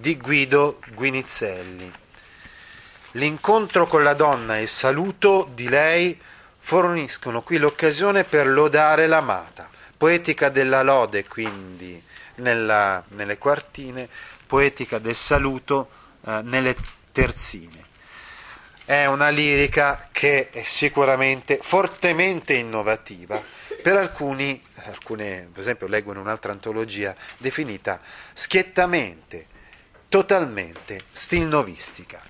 [0.00, 1.92] di Guido Guinizelli.
[3.12, 6.18] L'incontro con la donna e il saluto di lei
[6.56, 12.00] forniscono qui l'occasione per lodare l'amata, poetica della lode quindi
[12.36, 14.08] nella, nelle quartine,
[14.46, 15.88] poetica del saluto
[16.26, 16.76] eh, nelle
[17.10, 17.86] terzine.
[18.84, 23.42] È una lirica che è sicuramente fortemente innovativa,
[23.82, 28.00] per alcuni, alcune, per esempio leggo in un'altra antologia, definita
[28.32, 29.56] schiettamente
[30.08, 32.20] totalmente stilnovistica.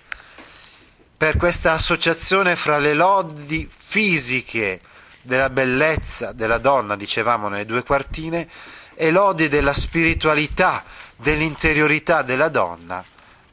[1.16, 4.80] Per questa associazione fra le lodi fisiche
[5.22, 8.48] della bellezza della donna, dicevamo nelle due quartine,
[8.94, 10.84] e lodi della spiritualità,
[11.16, 13.04] dell'interiorità della donna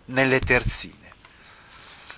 [0.06, 1.14] nelle terzine.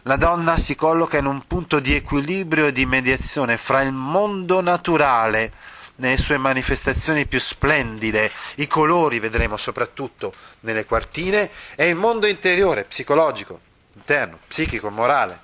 [0.03, 4.61] La donna si colloca in un punto di equilibrio e di mediazione fra il mondo
[4.61, 5.51] naturale,
[5.97, 12.83] nelle sue manifestazioni più splendide, i colori vedremo soprattutto nelle quartine, e il mondo interiore,
[12.83, 13.59] psicologico,
[13.93, 15.39] interno, psichico, morale,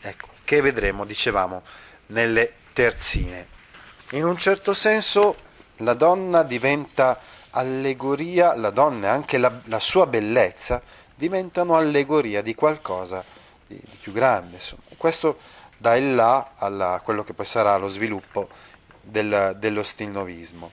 [0.00, 1.62] ecco, che vedremo, dicevamo,
[2.06, 3.48] nelle terzine.
[4.12, 5.36] In un certo senso
[5.78, 10.80] la donna diventa allegoria, la donna e anche la, la, sua bellezza
[11.14, 13.22] diventano allegoria di qualcosa
[13.66, 14.56] di, di più grande.
[14.56, 14.82] Insomma.
[14.96, 15.38] Questo
[15.76, 18.48] dà il là a quello che poi sarà lo sviluppo
[19.10, 20.70] del, dello stilnovismo.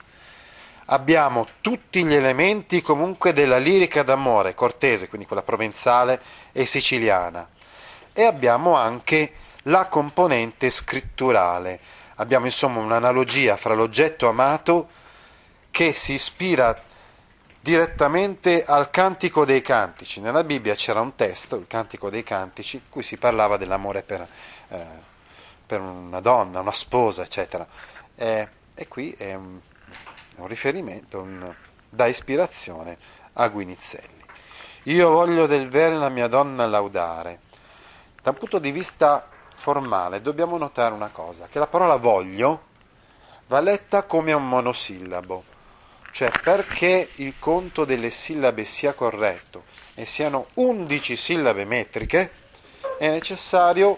[0.88, 7.50] Abbiamo tutti gli elementi comunque della lirica d'amore cortese, quindi quella provenzale e siciliana,
[8.13, 11.79] e abbiamo anche la componente scritturale.
[12.16, 14.88] Abbiamo insomma un'analogia fra l'oggetto amato
[15.72, 16.79] che si ispira
[17.59, 20.22] direttamente al Cantico dei Cantici.
[20.22, 24.25] Nella Bibbia c'era un testo, il Cantico dei Cantici, in cui si parlava dell'amore per,
[24.68, 24.85] eh,
[25.66, 27.68] per una donna, una sposa, eccetera.
[28.15, 29.59] Eh, e qui è un,
[30.37, 31.53] un riferimento, un,
[31.89, 32.97] da ispirazione
[33.33, 34.23] a Guinizelli.
[34.83, 37.41] Io voglio del vero la mia donna laudare.
[38.21, 42.73] Da un punto di vista formale dobbiamo notare una cosa, che la parola voglio
[43.47, 45.43] va letta come un monosillabo,
[46.11, 52.31] cioè perché il conto delle sillabe sia corretto e siano 11 sillabe metriche,
[52.97, 53.97] è necessario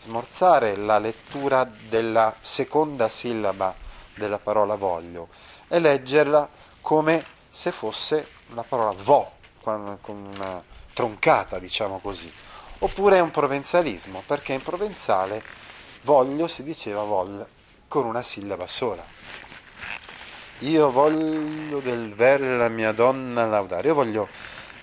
[0.00, 3.74] smorzare la lettura della seconda sillaba
[4.14, 5.28] della parola voglio
[5.68, 6.48] e leggerla
[6.80, 12.32] come se fosse la parola vo, con una troncata, diciamo così.
[12.78, 15.42] Oppure è un provenzalismo, perché in provenzale
[16.02, 17.46] voglio si diceva vol
[17.86, 19.04] con una sillaba sola.
[20.60, 24.28] Io voglio del ver la mia donna laudare, io voglio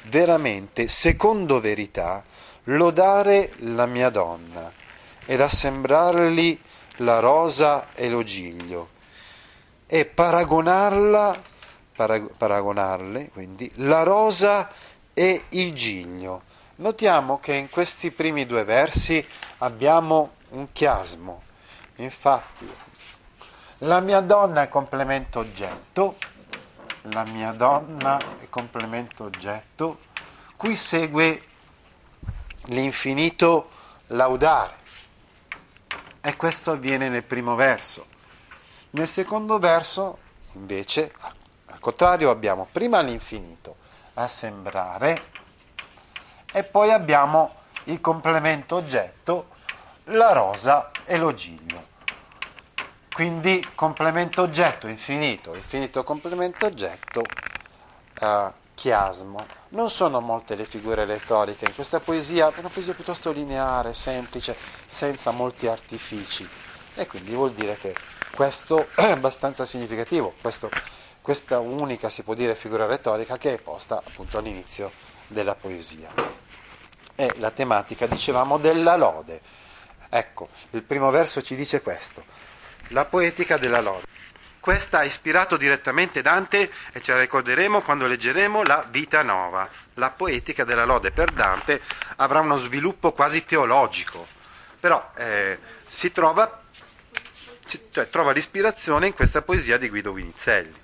[0.03, 2.23] veramente, secondo verità,
[2.66, 4.76] lodare la mia donna
[5.29, 6.59] ed assembrarli
[6.97, 8.95] la rosa e lo giglio
[9.85, 11.41] e paragonarla,
[11.93, 14.71] parag- paragonarle quindi la rosa
[15.13, 16.43] e il giglio.
[16.77, 19.25] Notiamo che in questi primi due versi
[19.59, 21.44] abbiamo un chiasmo.
[21.95, 22.69] Infatti,
[23.79, 26.17] la mia donna è complemento oggetto,
[27.09, 29.99] la mia donna è complemento oggetto,
[30.55, 31.44] qui segue
[32.65, 33.69] l'infinito
[34.07, 34.85] laudare
[36.27, 38.05] e questo avviene nel primo verso.
[38.89, 40.17] Nel secondo verso,
[40.55, 41.13] invece,
[41.67, 43.77] al contrario, abbiamo prima l'infinito,
[44.15, 45.23] assembrare,
[46.51, 47.55] e poi abbiamo
[47.85, 49.51] il complemento oggetto,
[50.07, 51.81] la rosa e lo giglio.
[53.13, 57.23] Quindi complemento oggetto infinito, infinito complemento oggetto,
[58.19, 59.44] eh, chiasmo.
[59.69, 64.56] Non sono molte le figure retoriche in questa poesia, è una poesia piuttosto lineare, semplice,
[64.85, 66.47] senza molti artifici.
[66.94, 67.95] E quindi vuol dire che
[68.35, 70.69] questo è abbastanza significativo, questo,
[71.24, 74.91] questa unica, si può dire, figura retorica che è posta appunto all'inizio
[75.25, 76.13] della poesia.
[77.15, 79.41] È la tematica, dicevamo, della lode.
[80.09, 82.23] Ecco, il primo verso ci dice questo,
[82.89, 84.06] la poetica della lode.
[84.68, 89.66] Questa ha ispirato direttamente Dante e ce la ricorderemo quando leggeremo la Vita Nova.
[89.94, 91.81] La poetica della lode per Dante
[92.18, 94.28] avrà uno sviluppo quasi teologico,
[94.78, 96.64] però eh, si trova
[97.92, 100.78] cioè, trova l'ispirazione in questa poesia di Guido Vinizelli.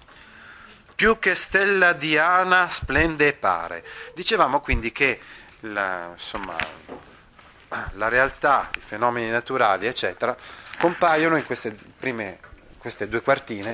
[0.96, 3.86] Più che stella Diana splende e pare.
[4.16, 5.20] Dicevamo quindi che
[5.60, 6.56] la, insomma,
[7.96, 10.34] la realtà, i fenomeni naturali, eccetera,
[10.78, 12.52] compaiono in queste, prime,
[12.84, 13.74] queste due quartine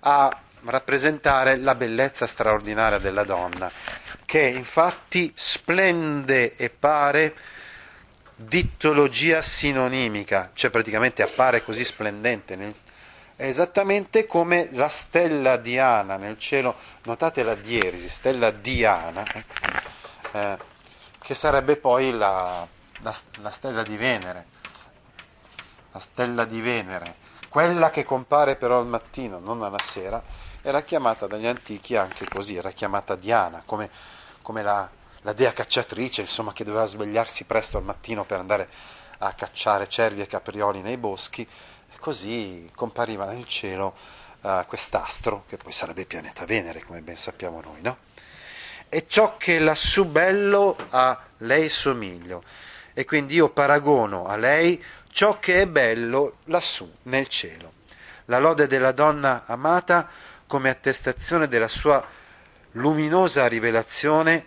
[0.00, 3.72] a rappresentare la bellezza straordinaria della donna,
[4.26, 7.34] che infatti splende e pare
[8.36, 12.74] dittologia sinonimica, cioè praticamente appare così splendente, nel,
[13.36, 19.44] esattamente come la stella Diana nel cielo, notate la dierisi, stella Diana, eh,
[20.32, 20.58] eh,
[21.18, 22.66] che sarebbe poi la,
[23.00, 24.44] la, la stella di Venere,
[25.92, 30.22] la stella di Venere, quella che compare però al mattino, non alla sera,
[30.62, 33.90] era chiamata dagli antichi anche così, era chiamata Diana, come,
[34.40, 34.88] come la,
[35.20, 38.70] la, dea cacciatrice, insomma, che doveva svegliarsi presto al mattino per andare
[39.18, 43.94] a cacciare cervi e caprioli nei boschi, e così compariva nel cielo
[44.40, 47.98] uh, quest'astro, che poi sarebbe pianeta Venere, come ben sappiamo noi, no?
[48.88, 52.42] E ciò che lassù bello a lei somiglio,
[52.94, 57.74] e quindi io paragono a lei ciò che è bello lassù nel cielo.
[58.26, 60.08] La lode della donna amata
[60.46, 62.04] come attestazione della sua
[62.72, 64.44] luminosa rivelazione,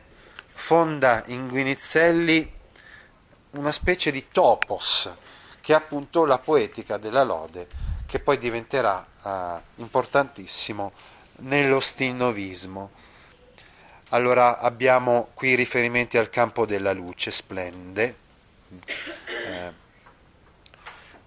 [0.52, 2.52] fonda in Guinizelli
[3.52, 5.10] una specie di topos,
[5.62, 7.68] che è appunto la poetica della lode,
[8.08, 10.94] che poi diventerà uh, importantissimo
[11.40, 12.92] nello stilnovismo.
[14.10, 18.16] Allora abbiamo qui riferimenti al campo della luce, splende.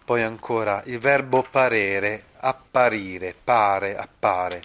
[0.09, 4.63] Poi ancora il verbo parere, apparire, pare, appare.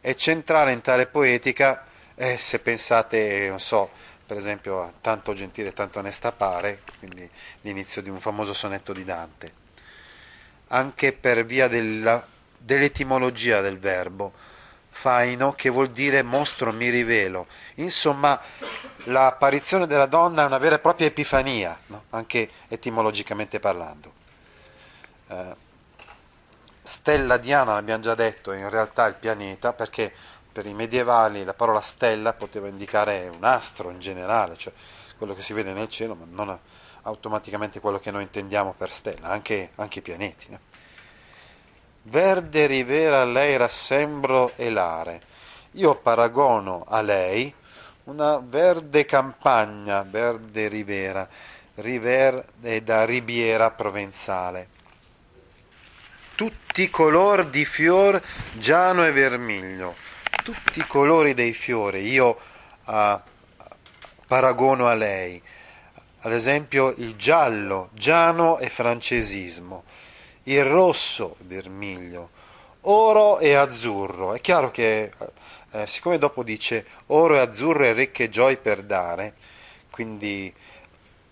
[0.00, 1.86] È centrale in tale poetica,
[2.16, 3.90] eh, se pensate, non so,
[4.26, 7.30] per esempio a Tanto gentile, tanto onesta pare, quindi
[7.60, 9.52] l'inizio di un famoso sonetto di Dante,
[10.66, 12.26] anche per via della,
[12.58, 14.32] dell'etimologia del verbo,
[14.90, 17.46] faino, che vuol dire mostro, mi rivelo.
[17.76, 18.36] Insomma,
[19.04, 22.06] l'apparizione della donna è una vera e propria epifania, no?
[22.10, 24.21] anche etimologicamente parlando.
[25.32, 25.56] Eh,
[26.82, 30.12] stella Diana, l'abbiamo già detto, è in realtà il pianeta perché
[30.52, 34.72] per i medievali la parola stella poteva indicare un astro in generale, cioè
[35.16, 36.58] quello che si vede nel cielo, ma non
[37.02, 40.50] automaticamente quello che noi intendiamo per stella, anche, anche i pianeti.
[40.50, 40.58] No?
[42.02, 45.22] Verde rivera lei rassembro e lare.
[45.72, 47.54] Io paragono a lei
[48.04, 51.26] una verde campagna, verde rivera,
[51.76, 54.80] river è da ribiera provenzale
[56.34, 58.20] tutti i colori di fior
[58.54, 59.94] giano e vermiglio,
[60.42, 62.38] tutti i colori dei fiori, io
[62.86, 63.20] uh,
[64.26, 65.40] paragono a lei,
[66.20, 69.84] ad esempio il giallo, giano e francesismo,
[70.44, 72.30] il rosso, vermiglio,
[72.82, 74.34] oro e azzurro.
[74.34, 75.12] È chiaro che,
[75.72, 79.34] eh, siccome dopo dice oro e azzurro e ricche gioie per dare,
[79.90, 80.52] quindi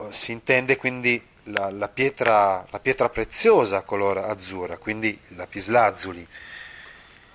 [0.01, 6.27] eh, si intende quindi la, la, pietra, la pietra preziosa color azzurra, quindi lapislazzuli.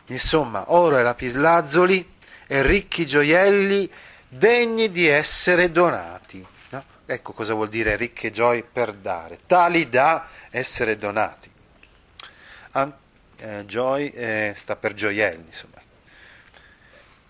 [0.07, 2.13] Insomma, oro e lapislazzuli
[2.47, 3.89] e ricchi gioielli
[4.27, 6.45] degni di essere donati.
[6.69, 6.83] No?
[7.05, 11.51] Ecco cosa vuol dire ricche gioie per dare, tali da essere donati.
[12.71, 12.93] An-
[13.37, 15.73] eh, gioie eh, sta per gioielli, insomma.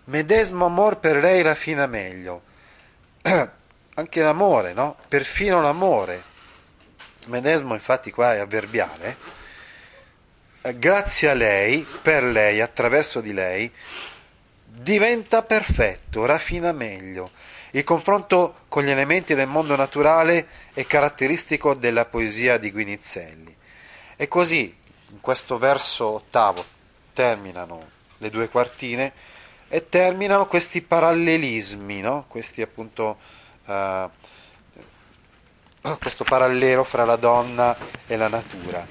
[0.06, 2.44] Medesimo amor per lei raffina meglio.
[3.98, 4.98] Anche l'amore, no?
[5.08, 6.34] Perfino l'amore
[7.28, 9.18] medesimo infatti qua è avverbiale,
[10.76, 13.72] grazie a lei, per lei, attraverso di lei,
[14.66, 17.32] diventa perfetto, raffina meglio.
[17.72, 23.56] Il confronto con gli elementi del mondo naturale è caratteristico della poesia di Guinizelli.
[24.16, 24.76] E così,
[25.10, 26.64] in questo verso ottavo,
[27.14, 29.12] terminano le due quartine
[29.68, 32.26] e terminano questi parallelismi, no?
[32.28, 33.18] questi appunto
[33.66, 34.10] uh,
[36.00, 37.78] questo parallelo fra la donna
[38.08, 38.86] e la natura.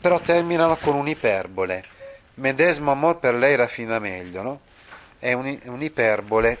[0.00, 1.84] Però terminano con un'iperbole.
[2.34, 4.60] Medesimo amor per lei raffina meglio, no?
[5.18, 6.58] È un'iperbole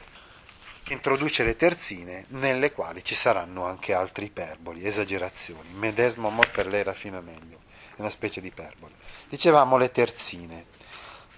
[0.84, 5.70] che introduce le terzine nelle quali ci saranno anche altre iperboli, esagerazioni.
[5.72, 7.58] Medesimo amor per lei raffina meglio.
[7.96, 8.94] È una specie di iperbole.
[9.28, 10.66] Dicevamo le terzine.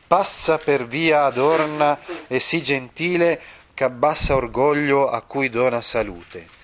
[0.07, 3.41] Passa per via adorna e sì gentile
[3.73, 6.61] che abbassa orgoglio a cui dona salute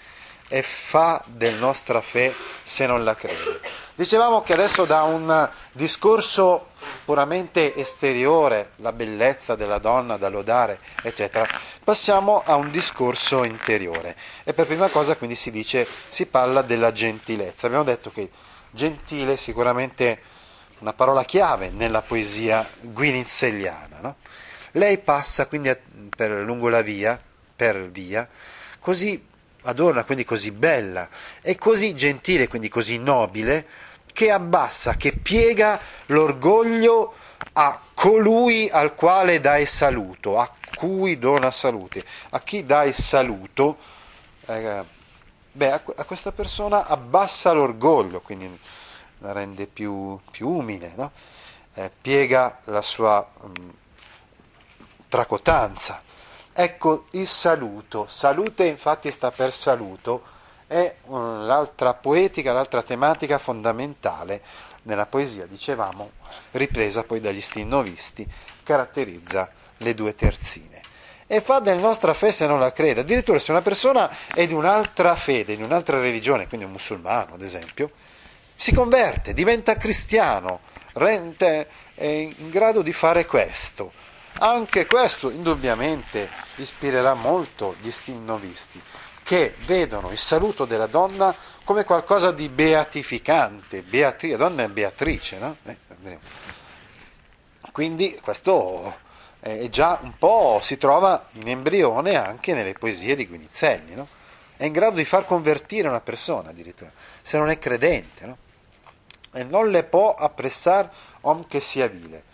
[0.48, 3.60] e fa del nostra fe se non la crede.
[3.94, 6.68] Dicevamo che adesso da un discorso
[7.04, 11.46] puramente esteriore, la bellezza della donna da lodare, eccetera,
[11.82, 14.16] passiamo a un discorso interiore.
[14.44, 17.66] E per prima cosa quindi si dice, si parla della gentilezza.
[17.66, 18.30] Abbiamo detto che
[18.70, 20.20] gentile sicuramente
[20.78, 23.98] una parola chiave nella poesia guinizelliana.
[24.00, 24.16] No?
[24.72, 25.76] Lei passa quindi
[26.14, 27.20] per, lungo la via,
[27.56, 28.28] per via,
[28.78, 29.27] così
[29.62, 31.08] adorna, quindi così bella,
[31.42, 33.66] e così gentile, quindi così nobile,
[34.12, 37.14] che abbassa, che piega l'orgoglio
[37.52, 43.76] a colui al quale dai saluto, a cui dona salute, a chi dai saluto,
[44.46, 44.84] eh,
[45.52, 48.58] beh, a, a, questa persona abbassa l'orgoglio, quindi
[49.18, 51.10] la rende più, più umile, no?
[51.74, 53.72] eh, piega la sua um,
[55.08, 56.02] tracotanza.
[56.60, 60.22] Ecco il saluto, salute infatti sta per saluto,
[60.66, 64.42] è l'altra poetica, l'altra tematica fondamentale
[64.82, 66.10] nella poesia, dicevamo,
[66.50, 68.26] ripresa poi dagli stilnovisti,
[68.64, 70.80] caratterizza le due terzine.
[71.28, 73.02] E fa del nostra fede se non la crede.
[73.02, 77.42] Addirittura se una persona è di un'altra fede, di un'altra religione, quindi un musulmano ad
[77.42, 77.92] esempio,
[78.56, 80.58] si converte, diventa cristiano,
[80.92, 81.12] è
[82.02, 83.92] in grado di fare questo.
[84.40, 88.80] Anche questo indubbiamente ispirerà molto gli stilnovisti,
[89.24, 93.82] che vedono il saluto della donna come qualcosa di beatificante.
[93.82, 95.56] Beatri- la donna è beatrice, no?
[95.64, 95.76] Eh,
[97.72, 99.06] quindi questo
[99.40, 104.06] è già un po' si trova in embrione anche nelle poesie di Guinizelli, no?
[104.56, 108.36] È in grado di far convertire una persona addirittura, se non è credente, no?
[109.32, 110.88] E non le può appressar
[111.22, 112.27] om che sia vile.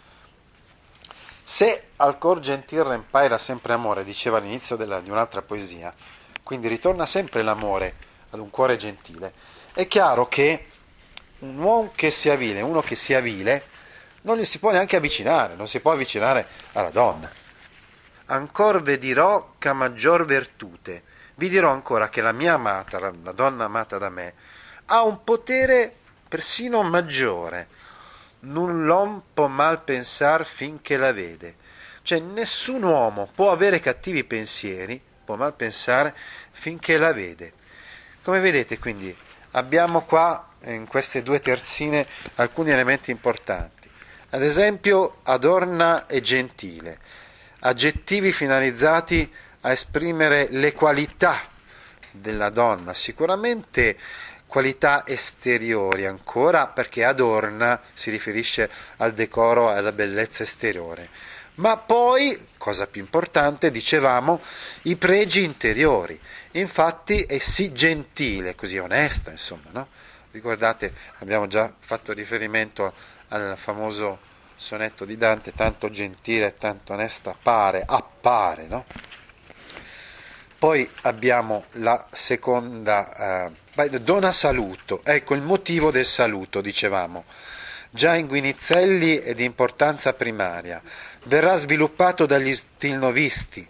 [1.46, 5.94] Se al cor gentil rempaira sempre amore, diceva all'inizio della, di un'altra poesia,
[6.42, 7.94] quindi ritorna sempre l'amore
[8.30, 9.30] ad un cuore gentile,
[9.74, 10.68] è chiaro che
[11.40, 13.62] un uomo che sia vile, uno che sia vile,
[14.22, 17.30] non gli si può neanche avvicinare, non si può avvicinare alla donna.
[18.26, 21.02] Ancor ve dirò che maggior virtute,
[21.34, 24.32] vi dirò ancora che la mia amata, la, la donna amata da me,
[24.86, 25.94] ha un potere
[26.26, 27.68] persino maggiore.
[28.44, 31.56] Non l'uomo può mal pensar finché la vede.
[32.02, 36.14] Cioè nessun uomo può avere cattivi pensieri, può mal pensare
[36.50, 37.52] finché la vede.
[38.22, 39.14] Come vedete quindi
[39.52, 43.88] abbiamo qua in queste due terzine alcuni elementi importanti.
[44.30, 46.98] Ad esempio, adorna e gentile,
[47.60, 49.32] aggettivi finalizzati
[49.62, 51.40] a esprimere le qualità
[52.10, 53.96] della donna, sicuramente
[54.54, 61.08] qualità esteriori ancora perché adorna si riferisce al decoro e alla bellezza esteriore.
[61.56, 64.40] Ma poi, cosa più importante, dicevamo,
[64.82, 66.16] i pregi interiori.
[66.52, 69.88] Infatti è sì gentile, così onesta, insomma, no?
[70.30, 72.94] Ricordate, abbiamo già fatto riferimento
[73.30, 74.20] al famoso
[74.54, 78.84] sonetto di Dante, tanto gentile e tanto onesta pare, appare, no?
[80.56, 83.62] Poi abbiamo la seconda, eh,
[84.00, 87.24] dona saluto, ecco il motivo del saluto, dicevamo,
[87.90, 90.82] già in Guinizelli è di importanza primaria,
[91.24, 93.68] verrà sviluppato dagli stilnovisti,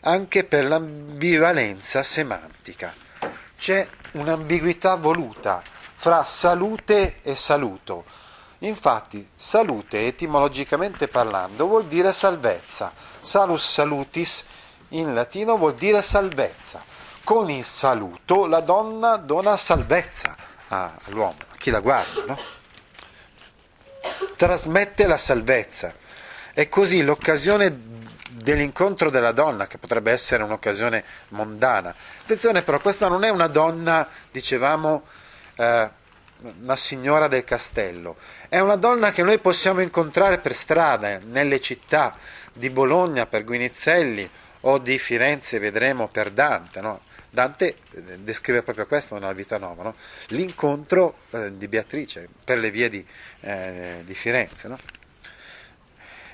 [0.00, 2.94] anche per l'ambivalenza semantica.
[3.56, 5.62] C'è un'ambiguità voluta
[5.94, 8.04] fra salute e saluto
[8.62, 12.92] Infatti, salute etimologicamente parlando vuol dire salvezza.
[13.20, 14.44] Salus salutis
[14.88, 16.82] in latino vuol dire salvezza.
[17.24, 20.34] Con il saluto la donna dona salvezza
[20.68, 22.38] all'uomo, a chi la guarda, no?
[24.36, 25.94] Trasmette la salvezza.
[26.52, 27.88] E così l'occasione
[28.30, 31.94] dell'incontro della donna, che potrebbe essere un'occasione mondana.
[32.22, 35.02] Attenzione però, questa non è una donna, dicevamo,
[35.56, 35.90] eh,
[36.60, 38.16] una signora del castello,
[38.48, 42.16] è una donna che noi possiamo incontrare per strada, nelle città
[42.52, 44.28] di Bologna per Guinizelli
[44.62, 46.80] o di Firenze, vedremo per Dante.
[46.80, 47.00] No?
[47.30, 49.94] Dante eh, descrive proprio questo nella vita nuova, no?
[50.28, 53.06] l'incontro eh, di Beatrice per le vie di,
[53.40, 54.68] eh, di Firenze.
[54.68, 54.78] No?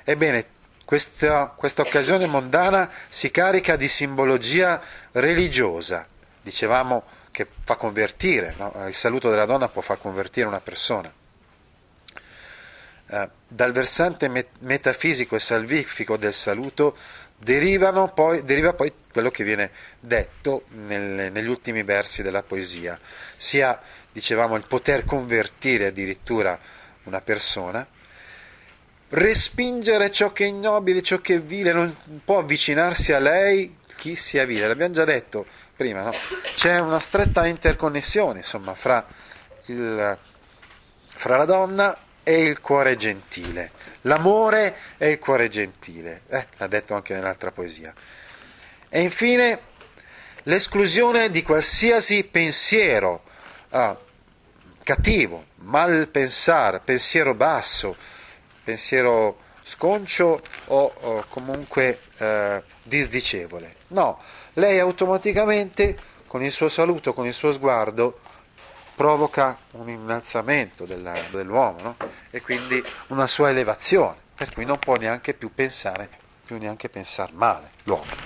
[0.04, 0.46] Ebbene,
[0.84, 4.80] questa, questa occasione mondana si carica di simbologia
[5.12, 6.06] religiosa,
[6.40, 8.72] dicevamo che fa convertire, no?
[8.86, 11.12] il saluto della donna può far convertire una persona.
[13.08, 16.96] Eh, dal versante met- metafisico e salvifico del saluto
[18.14, 23.00] poi, deriva poi quello che viene detto nel, negli ultimi versi della poesia,
[23.34, 23.80] sia
[24.12, 26.58] dicevamo il poter convertire addirittura
[27.04, 27.86] una persona,
[29.08, 34.16] respingere ciò che è ignobile, ciò che è vile, non può avvicinarsi a lei chi
[34.16, 36.12] sia vile, l'abbiamo già detto prima, no?
[36.54, 39.02] c'è una stretta interconnessione insomma, fra,
[39.68, 40.18] il,
[41.06, 43.70] fra, la donna e il cuore gentile,
[44.02, 47.94] l'amore e il cuore gentile, eh, l'ha detto anche nell'altra poesia.
[48.88, 49.60] E infine
[50.44, 53.22] l'esclusione di qualsiasi pensiero
[53.70, 53.96] ah,
[54.82, 57.96] cattivo, mal pensare, pensiero basso,
[58.62, 63.74] pensiero sconcio o, o comunque eh, disdicevole.
[63.88, 64.20] No,
[64.54, 68.20] lei automaticamente con il suo saluto, con il suo sguardo,
[68.94, 71.96] provoca un innalzamento della, dell'uomo no?
[72.30, 76.08] e quindi una sua elevazione, per cui non può neanche più pensare,
[76.44, 78.25] più neanche pensare male l'uomo.